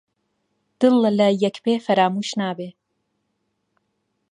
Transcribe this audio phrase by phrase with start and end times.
[0.79, 2.69] دڵ لە لای یەک بێ فەرامۆش نابێ